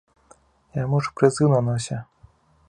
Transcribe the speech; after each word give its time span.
Яму 0.83 1.01
ж 1.09 1.13
прызыў 1.21 1.53
на 1.53 1.61
носе. 1.69 1.99